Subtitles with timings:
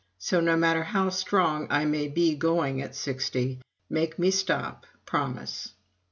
[0.17, 5.73] So, no matter how strong I may be going at sixty, make me stop promise."